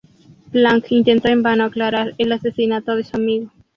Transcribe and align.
Planck 0.51 0.91
intentó 0.93 1.27
en 1.27 1.43
vano 1.43 1.63
aclarar 1.65 2.15
el 2.17 2.31
asesinato 2.31 2.95
de 2.95 3.03
su 3.03 3.15
amigo. 3.17 3.51